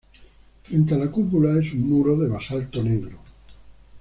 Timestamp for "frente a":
0.63-0.97